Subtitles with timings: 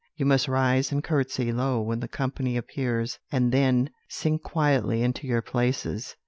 [0.17, 5.27] You must rise and curtsey low when the company appears, and then sink quietly into
[5.27, 6.15] your places.'